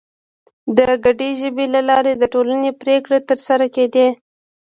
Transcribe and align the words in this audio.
د 0.77 0.79
ګډې 1.03 1.29
ژبې 1.39 1.65
له 1.75 1.81
لارې 1.89 2.13
د 2.17 2.23
ټولنې 2.33 2.71
پرېکړې 2.81 3.19
تر 3.29 3.39
سره 3.47 3.65
کېدلې. 3.75 4.07